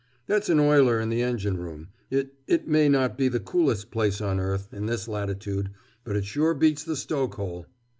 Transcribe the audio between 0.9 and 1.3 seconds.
in the